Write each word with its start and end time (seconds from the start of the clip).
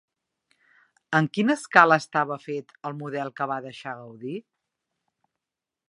En 1.17 1.27
quina 1.37 1.55
escala 1.61 1.97
estava 2.03 2.39
fet 2.47 2.73
el 2.91 2.97
model 3.03 3.31
que 3.41 3.49
va 3.53 3.59
deixar 3.67 3.95
Gaudí? 4.01 4.39